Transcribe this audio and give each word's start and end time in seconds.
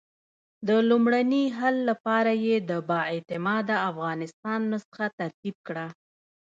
د 0.67 0.69
لومړني 0.89 1.43
حل 1.57 1.75
لپاره 1.89 2.31
یې 2.45 2.55
د 2.69 2.71
با 2.89 2.99
اعتماده 3.13 3.75
افغانستان 3.89 4.59
نسخه 4.71 5.05
ترتیب 5.19 5.55
کړه. 5.67 5.85